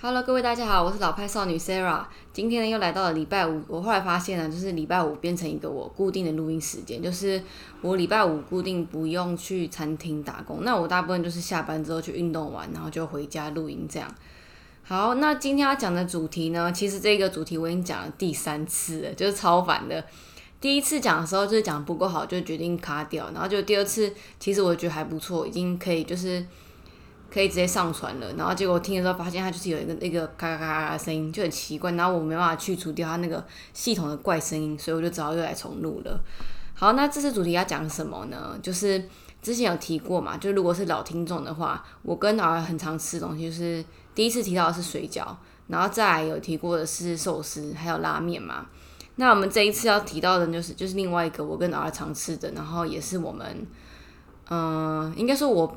[0.00, 2.04] Hello，各位大家好，我是老派少女 Sarah。
[2.32, 7.42] 今天呢又来到了礼拜五，我后来发现呢，就是礼拜五变成一个我固定的录音时间，就是
[7.80, 14.08] 我礼拜五固定不用去餐厅打工，那我大部分就是下班之后去运动完，然后就回家录音这样。
[14.84, 20.04] 好，那今天要讲的主题呢，其实这个主题我已经讲了第三次了，就是超烦的。
[20.60, 26.46] 第一次讲的时候就是讲不够好，就决定卡掉，然后就第二次，其实我觉得还不错，已经可以就是。
[27.30, 36.18] 可以直接上传了，然后结果我听的时候发现它就是有一个那个咔咔咔咔的声音，就很奇怪，然后我没办法去除掉它那个系统的怪声音，所以我就只好又来重录了。
[36.72, 38.58] 好，那这次主题要讲什么呢？
[38.62, 39.04] 就是
[39.42, 43.84] 之前有提过嘛，就如果是老听众的话，我跟儿很常吃的东西，就是
[44.14, 45.26] 第一次提到的是水饺，
[45.66, 48.66] 然后再来有提过的是寿司，还有拉面嘛。
[49.16, 53.66] 那我们这一次要提到的就是就是另外一个我跟儿常吃的，然后也是我们，
[54.48, 55.76] 嗯，应该说我。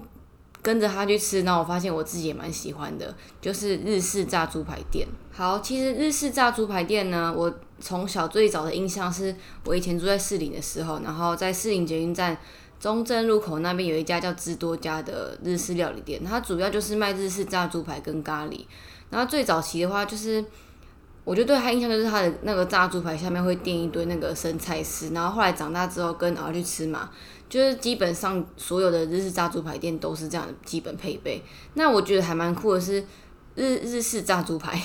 [0.61, 5.07] 跟着他去吃，然后我发现我自己也蛮喜欢的，就是日式炸猪排店。
[5.31, 9.35] 好，其实日式炸猪排店呢，我从小最早的印象是
[9.65, 12.37] 我以前住在士林的时候，然后在士林捷运站
[12.79, 18.65] 中正路口那边有一家叫知多家的日式料理店，它主要就是卖日式炸猪排跟咖喱。
[19.09, 20.43] 然后最早期的话，就是
[21.23, 27.09] 我就对他印象就是他的那个炸猪排下面会垫一堆那个生菜丝，然后后来长大之后跟儿去吃嘛。
[27.51, 31.43] 就是基本上所有的日式炸猪排店都是这样的基本配备。
[31.73, 33.05] 那我觉得还蛮酷的是
[33.55, 34.81] 日日式炸猪排，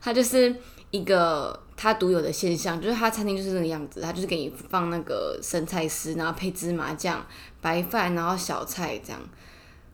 [0.00, 0.56] 它就是
[0.90, 7.22] 一个它独有的现象，就是它餐厅就是那个样子，它就是给你放那个生菜丝，然后配芝麻酱、
[7.60, 9.20] 白饭，然后小菜这样，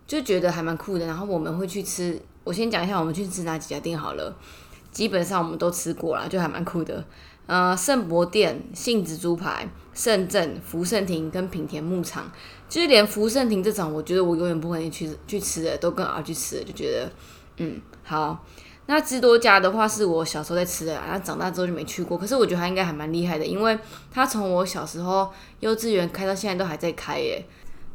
[0.07, 1.05] 就觉得还蛮酷的。
[1.05, 4.37] 然后我们会去吃，我先讲一下我们去吃哪几家店好了。
[4.93, 7.05] 基本上我们都吃过了，就还蛮酷的。
[7.49, 12.31] 呃，圣博店、杏子猪排、圣正、福盛亭跟品田牧场，
[12.69, 17.11] 就是连福盛亭这种，我觉得我永远不会去去吃的，都跟儿去吃，就觉得
[17.57, 18.45] 嗯好。
[18.85, 22.19] 那知多家的话，是我小时候在吃的，然后长大之后就没去过。
[22.19, 23.79] 可是我觉得他应该还蛮厉害的，因为
[24.11, 27.43] 他从我小时候幼稚园开到现在都还在开耶。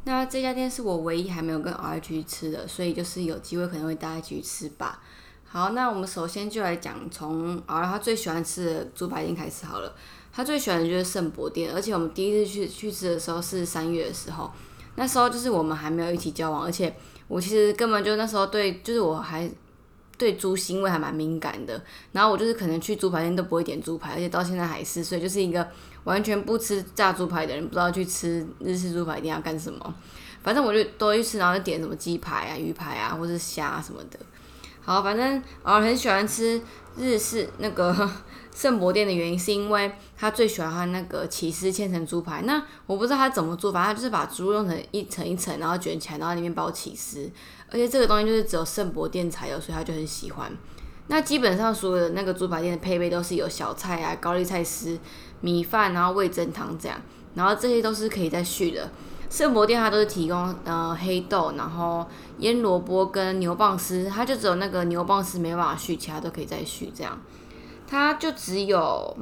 [0.06, 5.00] 那这家店是我唯一还没有跟儿去吃的，所以就是有机会可能会带他去吃吧。
[5.54, 9.96] 好，那我们首先就来讲从啊他最喜欢吃的猪排店开始好了。
[10.34, 14.52] 他最喜欢的就是圣博店，而且我们第一次去去吃的时候是三月的时候，
[14.96, 16.92] 那时候就是我们还没有一起交往，而且
[17.28, 19.48] 我其实根本就那时候对，就是我还
[20.18, 21.80] 对猪腥味还蛮敏感的。
[22.14, 25.68] 然后我就是可能去猪排店都不会点猪排，而且到现在还是，所以就是一个
[26.06, 29.94] 完全不吃炸猪排的人，不知道去吃日式猪排店要干什么。
[30.42, 34.20] 反正我就都去吃，然后就点什么鸡排啊、鱼排啊，或是虾什么的。
[34.86, 36.62] 好，反正我很喜欢吃
[36.98, 38.10] 日式那个
[38.54, 42.42] 圣博店的原因，是因为他最喜欢他那个起司千层猪排。
[42.42, 47.32] 那我不知道他怎么做，反正他就是把猪肉用成一层一层，然后卷起来，然后里面包起司。
[47.72, 50.52] 而且这个东西就是只有圣博店才有，所以他就很喜欢。
[51.08, 55.00] 那基本上所有的那个猪排店的配备都是有小菜啊、高丽菜丝、
[55.42, 57.02] 米饭，然后味增汤这样，
[57.36, 58.92] 然后这些都是可以再续的。
[59.34, 62.06] 圣博店它都是提供呃黑豆，然后
[62.38, 66.94] 腌萝卜跟牛蒡丝，它就只有那个牛蒡丝没办法续，其他都可以再续。
[66.96, 67.20] 这样，
[67.88, 69.18] 它就只有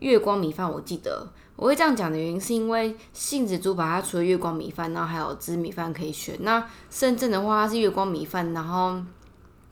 [0.00, 0.68] 月光米饭。
[0.68, 6.36] 我记得我会这样讲的原因，是因为杏子猪排它除了月光米饭，然后还有紫米饭可以选。
[6.40, 9.00] 那深圳的话，它是月光米饭，然后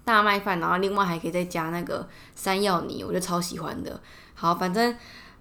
[0.05, 2.07] 大麦饭，然后另外还可以再加那个
[2.37, 4.01] 山药泥，我就超喜欢的。
[4.35, 4.95] 好，反正。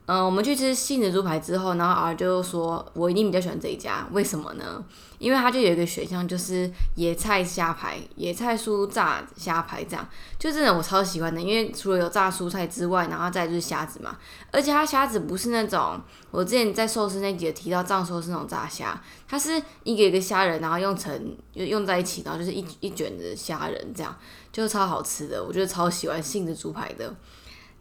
[0.06, 4.84] 嗯，我们去吃杏子猪排之后，然后儿就说：“我一定比较喜欢这一家，为什么呢？
[5.18, 10.06] 因为它就有一个选项，就是野菜虾排、野菜蔬炸虾排，这样
[10.38, 11.40] 就真的我超喜欢的。
[11.40, 14.18] 因为除了有炸蔬菜之外，然后再就是虾子嘛，
[14.52, 15.98] 而且它虾子不是那种
[16.32, 19.52] 我之前在寿司那集提到藏寿司那种炸虾，它是
[19.84, 24.14] 一个一个虾仁，然后用成用在一起，然后就是一一卷的虾仁，这样
[24.52, 25.42] 就超好吃的。
[25.42, 27.16] 我觉得超喜欢杏子猪排的。”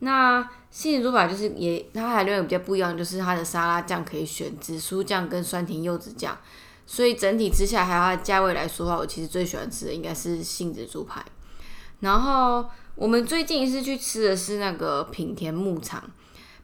[0.04, 6.36] 那杏仁猪排就是也，它还另外比较不一样，就是它的沙拉酱可以选紫苏酱跟酸甜柚子酱，
[6.84, 11.24] 所以整体吃下来还有它的价位来说的话，我其实最喜欢吃的应该是杏子猪排。
[12.00, 16.02] 然后我们最近一次去吃的是那个品田牧场，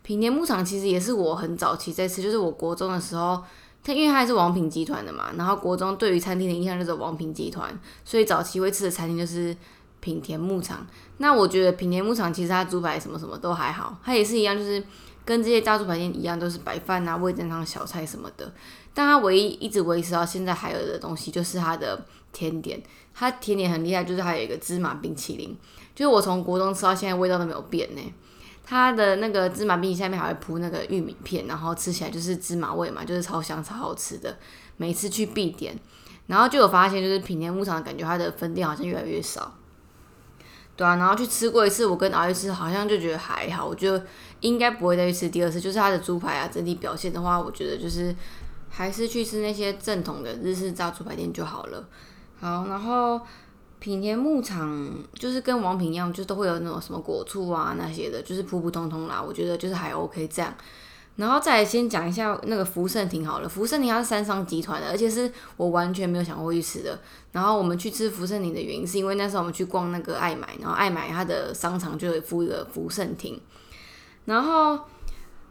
[0.02, 3.40] 品田牧场其实也是我很早期在吃，就是我国中的时候，
[3.84, 9.56] 它因为它还是王品集团的嘛，然后国中对于餐厅的印象就是王品集团，所以早期会吃的餐厅就是。
[10.00, 10.86] 品田牧场，
[11.18, 14.82] 那我觉得品田牧场其实它猪排什么什么都还好，它也是一样，就是
[15.24, 18.52] 跟这些大猪排店一样，都是白饭啊、味增汤、小菜什么的。
[18.94, 22.82] 但它唯一一直维持到现在还有的东西，就是它的甜点。
[23.14, 25.56] 它甜点很厉害，就是它有一个芝麻冰淇淋，
[25.92, 28.00] 就是我从国中吃到现在，味道都没有变呢。
[28.64, 34.36] 它的那个芝麻冰淇淋下面还会铺那个玉米片，然后吃起来就是芝麻味嘛，就是超香超好吃的。
[34.76, 35.76] 每次去必点，
[36.28, 39.52] 然后就有发现，就是品田牧场的感觉，它的分店好像越来越少。
[40.78, 44.00] 对啊，然后去吃过一次，我跟阿姨吃，好像就觉得还好，我觉得
[44.42, 45.60] 应该不会再去吃第二次。
[45.60, 48.14] 就是它的猪排啊，整体表现的话，我觉得就是
[48.70, 51.84] 还是去吃那些正统的日式炸猪排店就好了。
[52.38, 53.20] 好，然后
[53.80, 59.20] 品田牧场就是跟王品一样，就都会有那种什么果醋啊那些的，就是普普通通啦。
[59.20, 60.54] 我觉得就是还 OK 这样。
[61.18, 66.98] 然后再先讲一下那个福盛庭好了，福盛庭它是三商集团的，而且是我完全没有想过去吃的。
[67.32, 73.38] 然后我们去吃福盛庭的原因，是因为那时候我们去逛那个爱买，然后爱买它的商场就有附一个福盛庭，
[74.24, 74.78] 然后。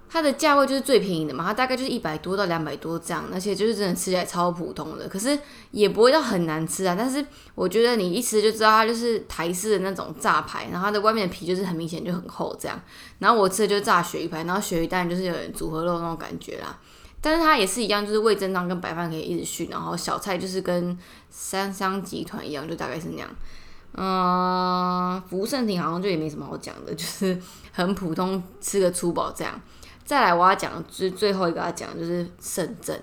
[0.10, 5.38] 它的价位就是最便宜的嘛，它大概就是一百多到两百多这样，而且就是真的吃起来超普通的，可是
[5.72, 6.96] 也不会到很难吃啊。
[6.98, 7.26] 但是
[7.56, 12.80] 我觉得你一吃就知道它就是台式的那种炸排，然后它的外面的皮就是很明显就很厚这样。
[13.20, 16.78] 然后我吃的就是炸鳕鱼排，然后鳕鱼蛋就是有点组合肉那种感觉啦。
[17.20, 20.98] 但是它也是一样，就是味增汤跟白饭可以一直续，然后小菜就是跟
[21.30, 23.30] 三香集团一样，就大概是那样。
[23.94, 27.38] 嗯，福盛庭好像就也没什么好讲的，就是
[27.72, 29.60] 很普通，吃个粗饱这样。
[30.08, 32.98] 再来，我要讲最最后一个要讲就是盛正，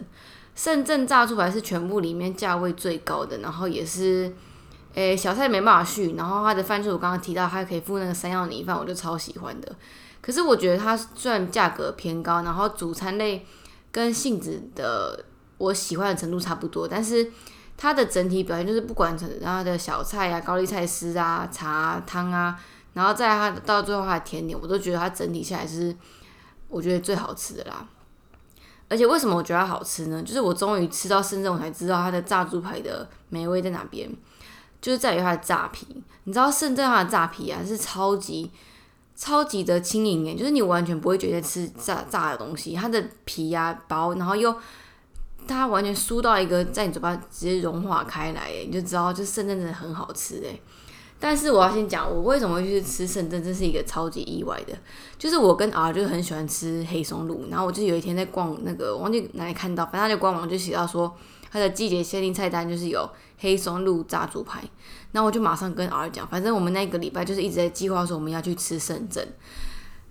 [0.55, 4.33] 盛正炸出来是全部里面价位最高的，然后也是，
[4.95, 9.71] 诶小菜没办法续，然后它的饭是我刚刚提到，它可以附那个山药泥饭，我就超喜欢的。
[10.23, 13.45] 可是我觉得它虽然价格偏高，然后主餐类
[13.93, 15.23] 跟杏子的
[15.59, 17.31] 我喜欢的程度差不多，但是
[17.77, 22.59] 它的整体表现就是不管它的小菜啊、高丽菜丝啊、茶汤啊，
[22.95, 25.95] 然后再它到最后它的甜点，我都觉得它整体下来是。
[26.69, 27.87] 我觉得最好吃的啦，
[28.89, 30.23] 而且为什么我觉得它好吃呢？
[30.23, 34.11] 就是我终于吃到深圳，我才知道它的炸猪排的美味在哪边，
[34.81, 35.87] 就是在于它的炸皮。
[36.25, 38.51] 你知道深圳它的炸皮啊是超级
[39.15, 44.55] 超级的轻盈诶，就是你完全不会觉得吃炸炸的东西，它的皮呀薄，然后又
[45.47, 50.61] 它完全酥到一个在你嘴巴直接融化开来，诶，你就知道就是深圳真的很好吃诶。
[51.25, 54.75] 但是我要先讲，我为什么会去吃圣正，这是一个超级意外的。
[55.17, 61.11] 就是我跟 R 就是很喜欢吃黑松露，然后我就有一天在逛那个，忘记哪里看到，反正他的官网就写到说，
[61.51, 64.63] 它的季节限定菜单就是有黑松露炸猪排。
[65.13, 69.27] 然后我就马上跟 R 讲，反正我们那个礼拜就是一直在计划说我们要去吃圣正。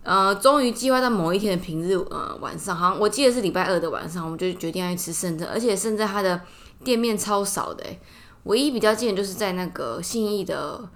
[0.01, 6.41] 呃，终于计划到某一天的平日，呃，晚上，好像我记得是礼拜二的晚上，我们就决定要去吃圣正，而且圣正它的
[6.83, 7.85] 店面超少的，
[8.45, 10.89] 唯一比较近的就是在那个信义的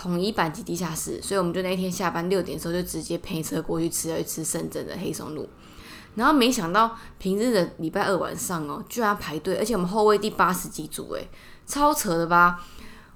[0.00, 5.48] 统一板级地下室，所以我们就那天下班六点的时候就直接配车过去吃，要去吃深圳的黑松露。
[6.14, 11.28] 然后没想到平日的礼拜二晚上哦，居然排队，而且我们后位第八十几组，诶，
[11.66, 12.64] 超扯的吧？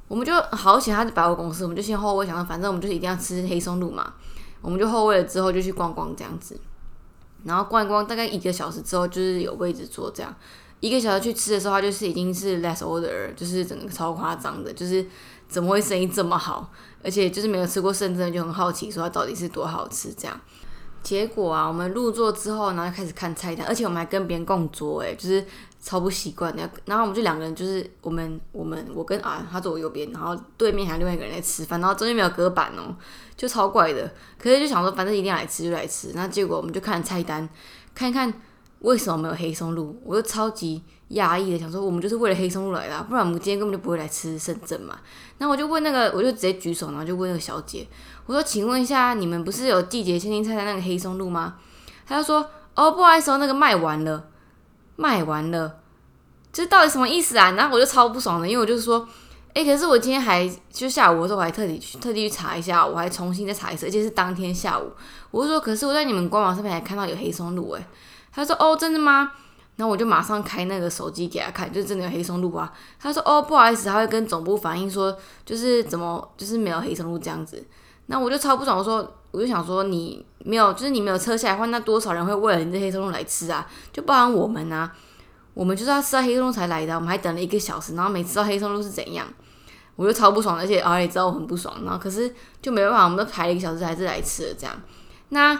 [0.09, 4.15] 我们就好险，他是百货公司，我们就先后位，想到反正我们就是一定要吃黑松露嘛，
[4.61, 6.61] 我们就后位了之后就去逛逛这样子，
[7.45, 10.35] 然后逛一逛，大概一个小时之后就是有位置坐这样。
[10.83, 15.07] 一个小时去吃的时候，它就是已经是 less order，就是整个超夸张的，就是
[15.49, 16.69] 怎么会生意这么好？
[17.05, 20.41] 而且就是没有吃过圣正，就很好奇说它到底是多好吃这样。
[21.01, 25.45] 结果啊，我们入座之后，然后就开始看菜单，而且我们还跟别人共桌，诶，就是
[25.81, 26.69] 超不习惯的。
[26.85, 32.97] 然后我们就两个人，就是我们我们我跟啊，他坐我右边，然后对面还有另外一个人在吃饭，然后中间没有隔板哦，
[33.37, 34.13] 就超怪的。
[34.37, 36.11] 可是就想说，反正一定要来吃就来吃。
[36.17, 37.49] 那结果我们就看菜单，
[37.95, 38.35] 看一看。
[38.83, 39.97] 为什么没有黑松露？
[40.05, 44.99] 我就超级压抑的想说，我们就是为了黑松露来的，不然我们今天根本就不会来吃深圳嘛。
[45.39, 47.87] 那我就问那个，我就直接举手，然后就问那个小姐，
[48.27, 51.57] 我说：“请问一下，你们不是有季节限定菜单那个黑松露吗？”
[52.07, 54.29] 他就说：“哦，不好意思哦，那个卖完了，
[54.97, 55.79] 卖完了。”
[56.53, 57.53] 这到底什么意思啊？
[57.53, 59.09] 然后我就超不爽的，因为我就说，
[59.55, 64.91] 哎，可是我今天还就下午的时候，我还特地去特地去查一下，我还重新再查一次，而且是当天下午。
[65.31, 67.87] 我就说，可是我在你们官网上面还看到有黑松露，哎。
[68.33, 69.33] 他说：“哦，真的吗？”
[69.77, 72.71] 然后我就马上开那个手机给他看，就真的有黑松露啊。
[73.01, 77.65] 他说：“哦，不好意思，他会跟总部反映说，就是怎么就是没有黑松露这样子。”
[78.07, 83.67] 那我就超不爽，我说：“我就想说，你没有，就是你没有撤下来的话，那多少人会为了你这黑松露来吃啊？
[83.93, 84.93] 就包含我们啊，
[85.55, 89.27] 我们就是要吃到黑松露才来的，我们还等了一个小时，然后没吃到黑松露是怎样？
[89.97, 94.75] 我就超不爽，而且啊也知道我很不爽，然后可是就没办法，我们都排了一个小时还是来吃了这样。
[95.31, 95.59] 那。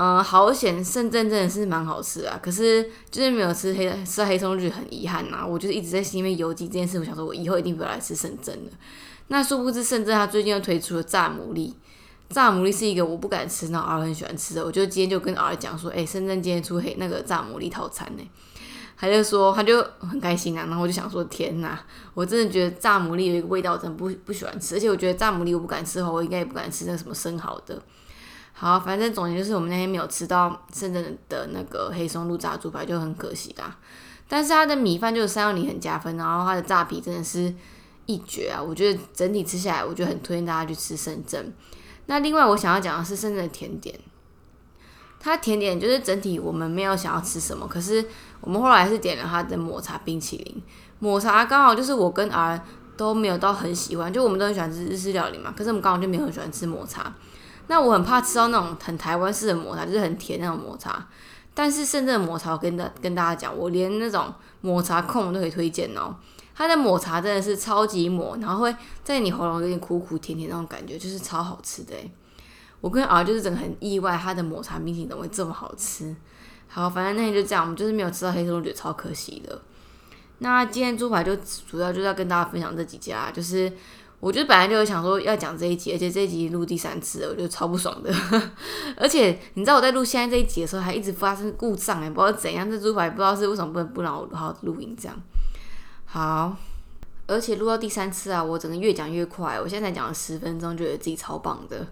[0.00, 2.38] 嗯，好险，深圳真的是蛮好吃啊。
[2.40, 5.44] 可是就是没有吃黑吃黑松露，很遗憾呐。
[5.44, 8.70] 我就是一直在心里面邮寄这件事，我想说我以后一定不要来吃深圳了。
[9.26, 11.74] 那殊不知深圳它最近又推出了炸牡蛎，
[12.28, 14.64] 炸牡蛎是一个我不敢吃，那儿很喜欢吃的。
[14.64, 18.22] 我就今天就跟儿讲说，哎，深圳今天出黑那个炸牡蛎套餐呢，
[18.96, 20.64] 他就说他就很开心啊。
[20.68, 21.76] 然后我就想说，天呐，
[22.14, 24.76] 我真的觉得炸牡蛎有一个味道，真的不不喜欢吃。
[24.76, 27.82] 而且我觉得炸牡蛎我不敢吃的话，我应该也不敢吃那什么生蚝的。
[28.60, 33.76] 好，反正总结就是我们那天没有吃到深圳的那个黑松露炸猪排，就很可惜啦。
[34.26, 37.54] 但是它的米饭就是三幺零很加分，然后它的炸皮真的是
[38.06, 38.60] 一绝啊！
[38.60, 41.54] 我觉得整体吃下来，我觉得很推荐大家去吃深圳。
[42.06, 43.96] 那另外我想要讲的是深圳的甜点，
[45.20, 48.04] 它甜点就是整体我们没有想要吃什么，可是
[48.40, 50.62] 我们后来是点了它的抹茶冰淇淋。
[50.98, 52.60] 抹茶刚好就是我跟 R
[52.96, 57.14] 都没有到很喜欢，就我们都很喜欢吃日式料理嘛，可是我们刚好就没有很喜欢吃抹茶。
[57.68, 61.06] 那我很怕吃到那种很台湾式的抹茶，就是很甜那种抹茶。
[61.54, 66.14] 但是深圳的抹茶，我跟大跟大家讲，我连那种抹茶控我都可以推荐哦。
[66.54, 71.94] 它的抹茶真的是超级抹，然后会在你喉咙有点苦苦甜甜那种感觉，就是超好吃的。
[72.80, 76.14] 我跟儿就是整个很意外，它的抹茶冰淇淋怎么会这么好吃？
[76.68, 79.60] 好，反正那天就这样，我们就是没有吃到黑松露，觉得超可惜的。
[80.38, 83.72] 那今天猪排就主要就是要跟大家分享这几家，就是
[84.20, 88.12] 我就本来就有想说要讲这一集，而且这一集录第三次，我觉得超不爽的。
[88.96, 95.16] 而且你知道我在录现在这一集的时候，还一直发生故障哎，不知道怎样，这猪排不知道是为什么不能不让我好好录音这样。
[96.04, 96.56] 好，
[97.28, 101.86] 而且录到第三次啊，我整个越讲越快，我现在才讲了十分钟，觉得自己超棒的。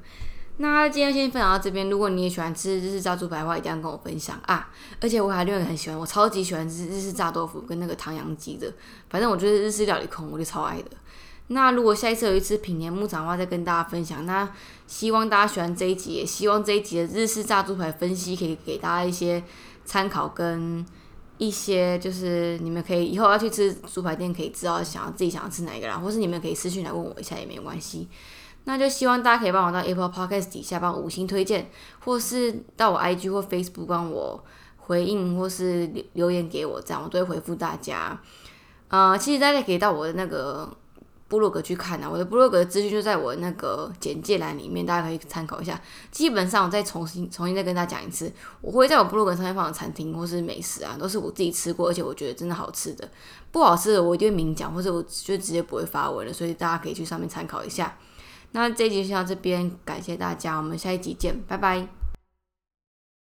[0.59, 1.91] 那今天先分享到这边。
[1.91, 4.71] 如果你也喜欢吃日式炸猪排的话，一定要跟我分享啊！
[5.03, 8.73] 而且我还另外很喜欢，我超级喜欢吃日式炸豆腐跟那个唐扬鸡的。
[9.11, 10.91] 反正我觉得日式料理控，我就超爱的。
[11.49, 14.27] 那如果下一次有一次品年牧场的话，再跟大家分享。
[14.27, 14.49] 那
[14.87, 19.43] 希望大家喜欢这一集，也希望这一集的日式炸猪排分析可以给大家一些
[19.85, 20.85] 参考，跟
[21.39, 28.09] 一些就是你们可以以后要去吃猪排店，可以知道想要自己想要吃哪一个啦，或是你们可以私信来问我一下也没关系。
[28.65, 34.45] 那就希望大家可以帮我到 Apple Podcast 底下帮我五星推荐，或是到我 IG 或 Facebook 帮我
[34.79, 38.21] 回应，或是留言给我，这样我都会回复大家。
[38.89, 40.69] 呃，其实大家可以到我的那个
[41.29, 45.81] 部落格去看啊，我的部落格资讯就在我那个简介栏里面，大家可以参考一下。
[46.11, 53.09] 基本上我再重新重新再跟大家讲一次，我会在我部落格上面放的餐厅或是美食啊，都是我自己吃过，而且我觉得真的好吃的。
[53.51, 57.97] 不好吃的我一定会明讲，或者我就直接不会发文了，所以大家可以去上面参考一下。
[58.53, 62.06] 那这一集就到这边，感谢大家，我们下一集见，拜拜。